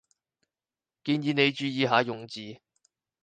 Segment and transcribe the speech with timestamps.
[1.03, 2.59] 建議你注意下用字